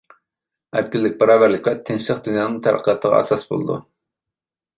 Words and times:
ئەركىنلىك، 0.77 1.19
باراۋەرلىك 1.19 1.69
ۋە 1.71 1.73
تىنچلىق 1.89 2.23
دۇنيانىڭ 2.29 2.57
تەرەققىياتىغا 2.69 3.21
ئاساس 3.21 3.45
بولىدۇ. 3.53 3.79